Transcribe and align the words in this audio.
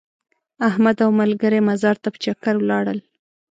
احمد 0.69 0.97
او 1.05 1.09
ملګري 1.21 1.59
مزار 1.69 1.95
ته 2.03 2.07
په 2.13 2.17
چکر 2.23 2.55
ولاړل. 2.59 2.99